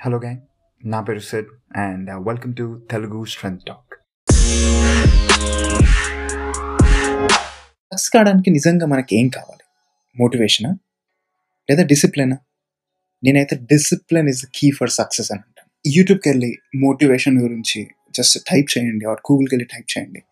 Hello 0.00 0.18
gang 0.18 0.40
నా 0.86 1.00
పేరు 1.00 1.18
set 1.18 1.46
and 1.76 2.10
welcome 2.10 2.56
to 2.56 2.82
Telugu 2.90 3.24
strength 3.24 3.62
talk 3.66 3.94
success 7.92 8.10
కావడానికి 8.10 8.50
నిజంగా 8.50 8.86
మనకి 8.86 9.16
ఏం 9.16 9.28
కావాలి? 9.28 9.64
మోటివేషనా 10.18 10.70
లేదా 11.70 11.82
డిసిప్లినా 11.82 12.38
నేనైతే 13.24 13.56
discipline 13.56 14.28
is 14.28 14.44
the 14.44 14.46
key 14.54 14.70
for 14.70 14.90
success 14.90 15.32
అని 15.32 15.40
అంటాను. 15.40 15.70
యూట్యూబ్కి 15.86 16.28
వెళ్ళి 16.28 16.58
మోటివేషన్ 16.76 17.40
గురించి 17.40 17.88
జస్ట్ 18.10 18.38
టైప్ 18.50 18.78
చేయండి 18.78 19.04
ఆర్ 19.06 19.32
గూగుల్కి 19.32 19.54
వెళ్ళి 19.54 19.68
టైప్ 19.74 19.98
చేయండి. 19.98 20.22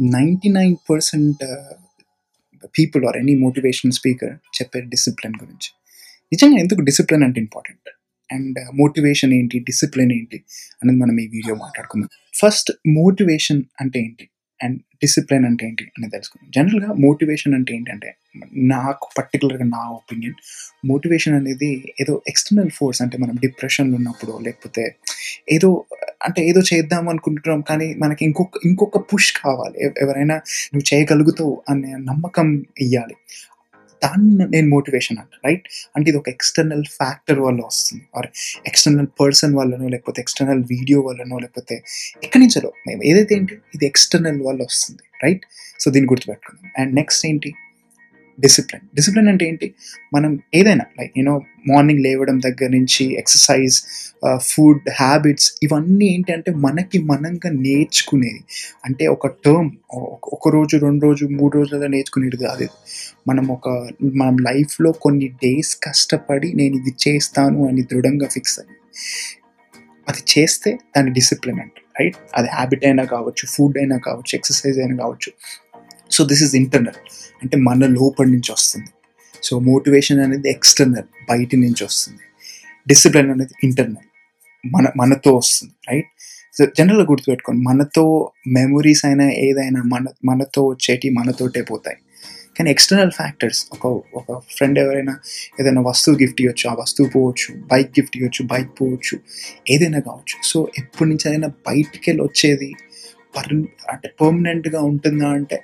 Ninety 0.00 0.48
nine 0.48 0.76
percent 0.90 1.44
people 2.78 3.04
are 3.04 3.16
any 3.16 3.38
motivation 3.38 3.92
speaker 3.92 4.34
చెప్పే 4.34 4.80
డిసిప్లిన్ 4.80 5.34
గురించి. 5.42 5.70
నిజంగా 6.32 6.58
ఎందుకు 6.58 6.80
డిసిప్లిన్ 6.80 7.22
అంటే 7.22 7.40
ఇంపార్టెంట్ 7.40 7.93
అండ్ 8.30 8.58
మోటివేషన్ 8.74 9.32
ఏంటి 9.34 9.58
డిసిప్లిన్ 9.58 10.12
ఏంటి 10.12 10.44
అనేది 10.82 10.98
మనం 10.98 11.20
ఈ 11.20 11.26
వీడియో 11.26 11.54
మాట్లాడుకుందాం. 11.54 12.08
ఫస్ట్ 12.38 12.72
మోటివేషన్ 12.86 13.62
అంటే 13.80 13.98
ఏంటి 13.98 14.28
అండ్ 14.60 14.78
డిసిప్లిన్ 14.78 15.44
అంటే 15.44 15.66
ఏంటి 15.66 15.84
అనేది 15.84 16.12
తెలుసుకుందాం. 16.12 16.50
జనరల్గా 16.50 16.94
మోటివేషన్ 16.94 17.54
అంటే 17.54 17.74
ఏంటంటే 17.74 18.14
నాకు 18.56 19.08
పర్టికులర్గా 19.18 19.64
నా 19.64 19.88
ఒపీనియన్ 19.88 20.34
మోటివేషన్ 20.86 21.34
అనేది 21.34 21.84
ఏదో 22.00 22.22
ఎక్స్టర్నల్ 22.28 22.70
ఫోర్స్ 22.70 23.02
అంటే 23.02 23.18
మనం 23.18 23.34
డిప్రెషన్లో 23.34 23.96
ఉన్నప్పుడు 23.96 24.38
లేకపోతే 24.42 24.96
ఏదో 25.50 25.86
అంటే 26.22 26.48
ఏదో 26.48 26.60
చేద్దాం 26.74 27.08
అనుకుంటున్నాం 27.08 27.60
కానీ 27.60 27.94
మనకి 27.94 28.24
ఇంకొక 28.24 28.58
ఇంకొక 28.66 29.14
పుష్ 29.14 29.32
కావాలి. 29.32 29.78
ఎవరైనా 30.02 30.34
నువ్వు 30.72 30.94
చేయగలుగుతావు 30.94 31.62
అనే 31.68 31.90
నమ్మకం 31.90 32.64
ఇవ్వాలి 32.80 33.16
దాన్ని 34.04 34.46
నేను 34.54 34.68
మోటివేషన్ 34.68 35.18
అంట 35.22 35.34
రైట్ 35.46 35.66
అంటే 35.96 36.06
ఇది 36.10 36.18
ఒక 36.18 36.28
ఎక్స్టర్నల్ 36.28 36.84
ఫ్యాక్టర్ 36.98 37.40
వల్ల 37.40 37.60
వస్తుంది. 37.66 38.02
ఆర్ 38.16 38.28
ఎక్స్టర్నల్ 38.66 39.08
పర్సన్ 39.20 39.54
వల్లనో 39.54 39.88
లేకపోతే 39.88 40.20
ఎక్స్టర్నల్ 40.20 40.62
వీడియో 40.72 41.00
వల్లనో 41.00 41.38
లేకపోతే 41.38 41.76
ఎక్కడి 42.22 42.42
నుంచో 42.44 42.72
మేము 42.88 43.02
ఏదైతే 43.10 43.34
ఏంటి 43.34 43.54
ఇది 43.74 43.86
ఎక్స్టర్నల్ 43.92 44.40
వల్ల 44.48 44.60
వస్తుంది 44.70 45.04
రైట్ 45.24 45.44
సో 45.82 45.90
దీన్ని 45.90 46.08
గుర్తుపెట్టుకుందాం. 46.12 46.70
అండ్ 46.80 46.92
నెక్స్ట్ 46.94 47.22
ఏంటి? 47.26 47.50
డిసిప్లిన్ 48.40 48.86
డిసిప్లిన్ 48.94 49.28
అంటే 49.28 49.44
ఏంటి? 49.46 49.74
మనం 50.14 50.38
ఏదైనా 50.54 50.84
లైక్ 51.00 51.12
యూనో 51.18 51.40
మార్నింగ్ 51.68 52.00
లేవడం 52.00 52.40
దగ్గర 52.40 52.68
నుంచి 52.70 53.04
ఎక్సర్సైజ్ 53.18 53.76
ఫుడ్ 54.36 54.80
హ్యాబిట్స్ 54.90 55.52
ఇవన్నీ 55.62 56.06
ఏంటంటే 56.06 56.50
మనకి 56.52 56.98
మనంగా 56.98 57.50
నేర్చుకునేది. 57.50 58.44
అంటే 58.84 59.06
ఒక 59.06 59.26
టర్మ్ 59.26 59.70
ఒక 60.34 60.48
రోజు 60.48 60.76
రెండు 60.76 61.02
రోజు 61.06 61.24
మూడు 61.30 61.58
రోజులలో 61.58 61.86
నేర్చుకునేది 61.86 62.36
కాదు 62.36 62.62
ఇది. 62.62 62.76
మనం 63.28 63.46
ఒక 63.48 63.68
మనం 64.14 64.36
లైఫ్లో 64.38 64.92
కొన్ని 64.92 65.28
డేస్ 65.28 65.76
కష్టపడి 65.84 66.52
నేను 66.52 66.76
ఇది 66.76 66.94
చేస్తాను 67.08 67.68
అని 67.68 67.82
దృఢంగా 67.82 68.28
ఫిక్స్ 68.28 68.60
అయ్యి 68.60 68.76
అది 70.08 70.22
చేస్తే 70.32 70.78
దాని 70.96 71.10
డిసిప్లిన్ 71.12 71.60
అంటే 71.60 71.80
రైట్ 72.00 72.16
అది 72.34 72.48
హ్యాబిట్ 72.52 72.84
అయినా 72.84 73.04
కావచ్చు 73.04 73.44
ఫుడ్ 73.46 73.78
అయినా 73.78 73.96
కావచ్చు 73.96 74.32
ఎక్సర్సైజ్ 74.34 74.78
అయినా 74.78 74.96
కావచ్చు. 74.96 75.30
సో 76.16 76.24
దిస్ 76.30 76.42
ఇస్ 76.46 76.54
ఇంటర్నల్ 76.62 77.00
అంటే 77.42 77.56
మన 77.68 77.86
లోపల 77.98 78.26
నుంచి 78.34 78.50
వస్తుంది. 78.56 78.90
సో 79.46 79.52
మోటివేషన్ 79.68 80.20
అనేది 80.24 80.48
ఎక్స్టర్నల్ 80.56 81.08
బయట 81.30 81.50
నుంచి 81.64 81.82
వస్తుంది. 81.88 82.24
డిసిప్లిన్ 82.88 83.30
అనేది 83.34 83.54
ఇంటర్నల్ 83.66 84.08
మన 84.64 84.86
మనతో 85.00 85.30
వస్తుంది 85.36 85.74
రైట్ 85.90 86.10
సో 86.56 86.64
జనరల్గా 86.78 87.06
గుర్తుపెట్టుకోండి 87.10 87.60
మనతో 87.68 88.04
మెమొరీస్ 88.56 89.02
అయినా 89.08 89.26
ఏదైనా 89.46 89.80
మన 89.92 90.04
మనతో 90.28 90.62
వచ్చేటి 90.72 91.08
మనతోటే 91.18 91.62
పోతాయి. 91.70 91.98
కానీ 92.56 92.68
ఎక్స్టర్నల్ 92.74 93.10
ఫ్యాక్టర్స్ 93.10 93.60
ఒక 93.74 93.86
ఒక 94.18 94.36
ఫ్రెండ్ 94.56 94.78
ఎవరైనా 94.82 95.14
ఏదైనా 95.60 95.80
వస్తువు 95.80 96.16
గిఫ్ట్ 96.22 96.40
ఇవ్వచ్చు 96.42 96.66
ఆ 96.70 96.74
వస్తువు 96.82 97.08
పోవచ్చు 97.08 97.48
బైక్ 97.72 97.90
గిఫ్ట్ 97.98 98.16
ఇవ్వచ్చు 98.18 98.42
బైక్ 98.52 98.70
పోవచ్చు 98.80 99.16
ఏదైనా 99.70 100.00
కావచ్చు. 100.08 100.36
సో 100.50 100.58
ఎప్పటి 100.78 101.08
నుంచి 101.10 101.26
అయినా 101.30 101.48
బయటికి 101.68 102.04
వెళ్ళి 102.10 102.22
వచ్చేది 102.22 102.70
పర్ 103.36 103.52
అంటే 103.92 104.08
పర్మనెంట్గా 104.20 104.82
ఉంటుందా 104.82 105.28
అంటే 105.28 105.58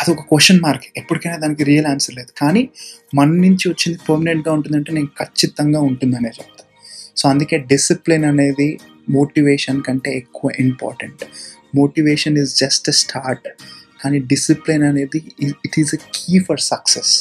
అది 0.00 0.10
ఒక 0.10 0.22
క్వశ్చన్ 0.28 0.60
మార్క్ 0.60 0.86
ఎప్పటికైనా 0.96 1.36
దానికి 1.36 1.64
రియల్ 1.64 1.86
ఆన్సర్ 1.86 2.14
లేదు. 2.14 2.32
కానీ 2.40 2.62
మన 3.14 3.28
నుంచి 3.44 3.64
వచ్చింది 3.68 3.98
పర్మనెంట్గా 4.08 4.52
ఉంటుందంటే 4.52 4.92
నేను 4.92 5.10
ఖచ్చితంగా 5.20 5.80
ఉంటుందనే 5.80 6.30
చెప్తాను 6.38 6.68
సో 7.16 7.24
అందుకే 7.28 7.56
డిసిప్లిన్ 7.72 8.24
అనేది 8.24 8.68
మోటివేషన్ 9.08 9.80
కంటే 9.82 10.10
ఎక్కువ 10.16 10.50
important 10.60 11.22
motivation 11.74 12.36
is 12.38 12.52
just 12.56 12.90
start 13.00 13.48
కానీ 14.02 14.18
డిసిప్లిన్ 14.30 14.84
అనేది 14.90 15.18
it 15.66 15.76
is 15.78 15.92
a 15.94 16.00
key 16.16 16.38
for 16.46 16.62
success 16.70 17.12